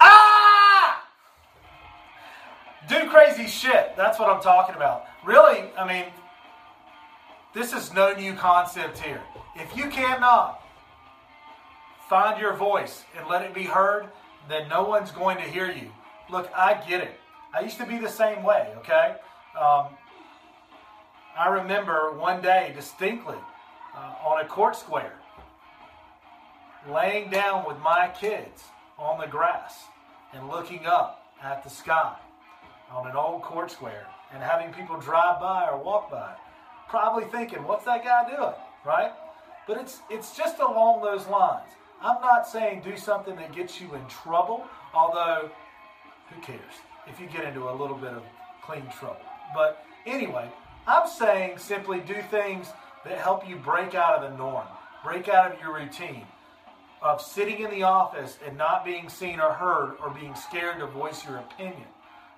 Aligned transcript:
Ah! 0.00 1.06
Do 2.88 3.08
crazy 3.10 3.46
shit. 3.46 3.94
That's 3.96 4.18
what 4.18 4.30
I'm 4.30 4.40
talking 4.42 4.74
about. 4.74 5.04
Really, 5.24 5.70
I 5.76 5.86
mean, 5.86 6.06
this 7.54 7.72
is 7.72 7.92
no 7.92 8.14
new 8.14 8.34
concept 8.34 8.98
here. 8.98 9.22
If 9.56 9.76
you 9.76 9.88
cannot 9.90 10.62
find 12.08 12.40
your 12.40 12.54
voice 12.54 13.04
and 13.16 13.28
let 13.28 13.42
it 13.42 13.54
be 13.54 13.64
heard, 13.64 14.08
then 14.48 14.68
no 14.68 14.84
one's 14.84 15.10
going 15.10 15.36
to 15.38 15.44
hear 15.44 15.70
you. 15.70 15.90
Look, 16.30 16.50
I 16.54 16.74
get 16.88 17.00
it. 17.00 17.18
I 17.54 17.60
used 17.60 17.78
to 17.78 17.86
be 17.86 17.98
the 17.98 18.08
same 18.08 18.42
way, 18.42 18.72
okay? 18.78 19.16
Um, 19.60 19.86
I 21.38 21.48
remember 21.48 22.12
one 22.12 22.42
day 22.42 22.72
distinctly 22.74 23.36
uh, 23.96 24.14
on 24.24 24.44
a 24.44 24.48
court 24.48 24.74
square, 24.74 25.14
laying 26.90 27.30
down 27.30 27.64
with 27.66 27.78
my 27.78 28.10
kids 28.18 28.64
on 28.98 29.20
the 29.20 29.26
grass 29.26 29.84
and 30.32 30.48
looking 30.48 30.86
up 30.86 31.24
at 31.42 31.62
the 31.62 31.70
sky 31.70 32.16
on 32.92 33.06
an 33.08 33.16
old 33.16 33.42
court 33.42 33.70
square 33.70 34.06
and 34.32 34.42
having 34.42 34.72
people 34.72 34.98
drive 34.98 35.40
by 35.40 35.68
or 35.70 35.82
walk 35.82 36.10
by, 36.10 36.34
probably 36.88 37.24
thinking, 37.24 37.62
what's 37.64 37.84
that 37.84 38.04
guy 38.04 38.28
doing? 38.28 38.54
Right? 38.84 39.12
But 39.68 39.78
it's 39.78 40.00
it's 40.10 40.36
just 40.36 40.58
along 40.58 41.02
those 41.02 41.26
lines. 41.28 41.70
I'm 42.02 42.20
not 42.20 42.46
saying 42.46 42.82
do 42.82 42.96
something 42.96 43.36
that 43.36 43.54
gets 43.54 43.80
you 43.80 43.94
in 43.94 44.06
trouble, 44.08 44.64
although 44.92 45.50
who 46.28 46.40
cares 46.42 46.74
if 47.06 47.20
you 47.20 47.26
get 47.28 47.44
into 47.44 47.68
a 47.68 47.74
little 47.74 47.96
bit 47.96 48.12
of 48.12 48.22
clean 48.62 48.86
trouble. 48.98 49.20
But 49.52 49.84
anyway, 50.06 50.48
I'm 50.86 51.08
saying 51.08 51.58
simply 51.58 52.00
do 52.00 52.16
things 52.30 52.68
that 53.04 53.18
help 53.18 53.48
you 53.48 53.56
break 53.56 53.94
out 53.94 54.22
of 54.22 54.30
the 54.30 54.36
norm, 54.36 54.66
break 55.04 55.28
out 55.28 55.52
of 55.52 55.60
your 55.60 55.74
routine 55.74 56.26
of 57.04 57.20
sitting 57.20 57.60
in 57.60 57.70
the 57.70 57.82
office 57.82 58.38
and 58.46 58.56
not 58.56 58.84
being 58.84 59.10
seen 59.10 59.38
or 59.38 59.52
heard 59.52 59.96
or 60.00 60.08
being 60.10 60.34
scared 60.34 60.78
to 60.78 60.86
voice 60.86 61.24
your 61.26 61.36
opinion. 61.36 61.86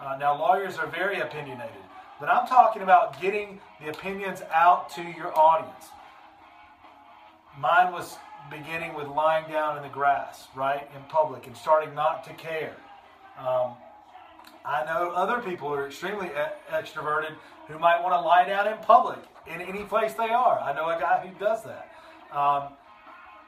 Uh, 0.00 0.16
now, 0.18 0.36
lawyers 0.36 0.76
are 0.78 0.88
very 0.88 1.20
opinionated, 1.20 1.82
but 2.18 2.28
I'm 2.28 2.46
talking 2.46 2.82
about 2.82 3.20
getting 3.22 3.60
the 3.80 3.90
opinions 3.90 4.42
out 4.52 4.90
to 4.90 5.02
your 5.02 5.36
audience. 5.38 5.86
Mine 7.58 7.92
was 7.92 8.16
beginning 8.50 8.94
with 8.94 9.06
lying 9.06 9.48
down 9.48 9.76
in 9.76 9.82
the 9.82 9.88
grass, 9.88 10.48
right, 10.56 10.88
in 10.94 11.02
public, 11.04 11.46
and 11.46 11.56
starting 11.56 11.94
not 11.94 12.24
to 12.24 12.32
care. 12.34 12.76
Um, 13.38 13.74
I 14.68 14.84
know 14.84 15.12
other 15.12 15.40
people 15.40 15.68
who 15.68 15.74
are 15.76 15.86
extremely 15.86 16.26
e- 16.26 16.70
extroverted 16.70 17.32
who 17.68 17.78
might 17.78 18.02
want 18.02 18.12
to 18.12 18.20
lie 18.20 18.44
down 18.44 18.68
in 18.68 18.76
public 18.78 19.18
in 19.46 19.62
any 19.62 19.84
place 19.84 20.12
they 20.12 20.28
are. 20.28 20.60
I 20.60 20.74
know 20.74 20.90
a 20.90 21.00
guy 21.00 21.26
who 21.26 21.38
does 21.42 21.64
that. 21.64 21.90
Um, 22.30 22.74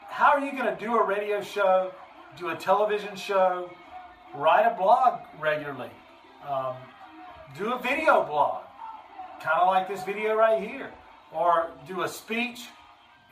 how 0.09 0.31
are 0.31 0.41
you 0.41 0.53
going 0.53 0.75
to 0.75 0.77
do 0.83 0.97
a 0.97 1.05
radio 1.05 1.43
show, 1.43 1.93
do 2.39 2.49
a 2.49 2.57
television 2.57 3.17
show, 3.17 3.71
write 4.35 4.63
a 4.63 4.75
blog 4.75 5.21
regularly, 5.39 5.91
um, 6.49 6.75
do 7.59 7.75
a 7.75 7.79
video 7.83 8.25
blog, 8.25 8.65
kind 9.43 9.61
of 9.61 9.69
like 9.69 9.89
this 9.89 10.03
video 10.05 10.35
right 10.35 10.63
here, 10.63 10.91
or 11.35 11.71
do 11.87 12.01
a 12.03 12.09
speech 12.09 12.63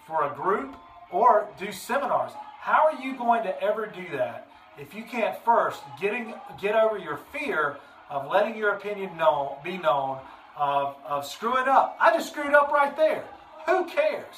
for 0.07 0.31
a 0.31 0.35
group, 0.35 0.77
or 1.11 1.49
do 1.59 1.73
seminars? 1.73 2.33
How 2.61 2.87
are 2.87 3.01
you 3.03 3.17
going 3.17 3.45
to 3.45 3.63
ever 3.63 3.87
do 3.87 4.05
that 4.13 4.48
if 4.79 4.95
you 4.95 5.03
can't 5.03 5.37
first 5.45 5.83
getting 6.01 6.35
get 6.61 6.75
over 6.75 6.99
your 6.99 7.19
fear 7.33 7.79
of 8.11 8.31
letting 8.31 8.57
your 8.57 8.75
opinion 8.75 9.17
known, 9.17 9.57
be 9.63 9.77
known, 9.79 10.19
of, 10.57 10.97
of 11.07 11.27
screwing 11.27 11.69
up? 11.69 11.97
I 12.01 12.13
just 12.13 12.31
screwed 12.31 12.55
up 12.55 12.71
right 12.71 12.97
there. 12.97 13.25
Who 13.67 13.87
cares? 13.87 14.35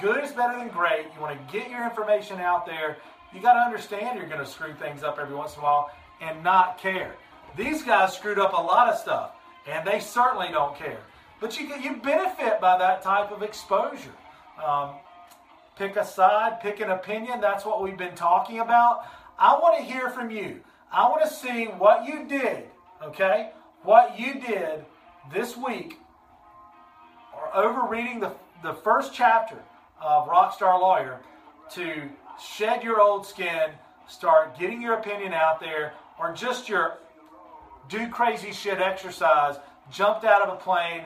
Good 0.00 0.24
is 0.24 0.32
better 0.32 0.58
than 0.58 0.68
great. 0.68 1.06
You 1.14 1.20
want 1.20 1.36
to 1.36 1.52
get 1.52 1.70
your 1.70 1.84
information 1.84 2.40
out 2.40 2.66
there. 2.66 2.96
You 3.34 3.40
got 3.40 3.54
to 3.54 3.60
understand 3.60 4.18
you're 4.18 4.28
going 4.28 4.44
to 4.44 4.46
screw 4.50 4.74
things 4.74 5.02
up 5.02 5.18
every 5.18 5.34
once 5.34 5.54
in 5.54 5.60
a 5.60 5.62
while 5.62 5.90
and 6.20 6.42
not 6.42 6.78
care. 6.78 7.14
These 7.56 7.82
guys 7.82 8.14
screwed 8.14 8.38
up 8.38 8.52
a 8.54 8.60
lot 8.60 8.88
of 8.88 8.98
stuff, 8.98 9.32
and 9.66 9.86
they 9.86 10.00
certainly 10.00 10.48
don't 10.50 10.76
care. 10.76 11.00
But 11.40 11.58
you 11.58 11.66
you 11.76 11.96
benefit 11.96 12.60
by 12.60 12.78
that 12.78 13.02
type 13.02 13.30
of 13.30 13.42
exposure. 13.42 14.14
Um, 14.64 14.90
pick 15.76 15.96
a 15.96 16.04
side, 16.04 16.60
pick 16.60 16.80
an 16.80 16.90
opinion. 16.90 17.40
That's 17.40 17.64
what 17.64 17.82
we've 17.82 17.98
been 17.98 18.14
talking 18.14 18.60
about. 18.60 19.04
I 19.38 19.58
want 19.58 19.78
to 19.78 19.84
hear 19.84 20.10
from 20.10 20.30
you. 20.30 20.60
I 20.92 21.08
want 21.08 21.22
to 21.22 21.30
see 21.30 21.64
what 21.64 22.06
you 22.06 22.26
did, 22.26 22.64
okay? 23.02 23.50
What 23.82 24.18
you 24.18 24.40
did 24.40 24.84
this 25.32 25.56
week 25.56 25.98
or 27.34 27.56
over 27.56 27.88
reading 27.88 28.20
the, 28.20 28.32
the 28.62 28.74
first 28.74 29.12
chapter 29.14 29.56
of 30.00 30.28
Rockstar 30.28 30.80
Lawyer 30.80 31.20
to 31.74 32.08
shed 32.40 32.82
your 32.82 33.00
old 33.00 33.26
skin, 33.26 33.70
start 34.08 34.58
getting 34.58 34.82
your 34.82 34.94
opinion 34.94 35.32
out 35.32 35.60
there, 35.60 35.94
or 36.18 36.32
just 36.32 36.68
your 36.68 36.98
do 37.88 38.08
crazy 38.08 38.52
shit 38.52 38.78
exercise, 38.78 39.56
jumped 39.90 40.24
out 40.24 40.42
of 40.42 40.54
a 40.54 40.56
plane, 40.56 41.02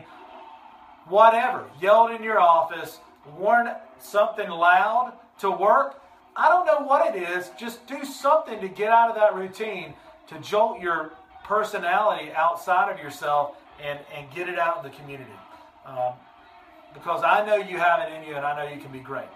whatever, 1.06 1.64
yelled 1.81 2.10
in 2.10 2.22
your 2.22 2.41
office, 2.41 2.98
worn 3.37 3.70
something 3.98 4.48
loud 4.48 5.14
to 5.38 5.50
work. 5.50 6.03
I 6.37 6.49
don't 6.49 6.67
know 6.67 6.87
what 6.87 7.15
it 7.15 7.23
is. 7.23 7.51
Just 7.59 7.87
do 7.87 8.05
something 8.05 8.61
to 8.61 8.69
get 8.69 8.91
out 8.91 9.09
of 9.09 9.17
that 9.17 9.35
routine, 9.35 9.95
to 10.29 10.39
jolt 10.41 10.81
your 10.81 11.13
personality 11.45 12.31
outside 12.33 12.93
of 12.93 12.99
yourself 12.99 13.57
and, 13.83 13.99
and 14.15 14.31
get 14.35 14.49
it 14.49 14.59
out 14.59 14.79
in 14.79 14.91
the 14.91 14.97
community. 14.97 15.31
Um, 15.87 16.13
because 16.93 17.23
I 17.25 17.45
know 17.47 17.57
you 17.57 17.79
have 17.79 18.01
it 18.01 18.13
in 18.13 18.29
you 18.29 18.35
and 18.35 18.45
I 18.45 18.57
know 18.57 18.73
you 18.73 18.81
can 18.81 18.91
be 18.91 19.01
great. 19.01 19.29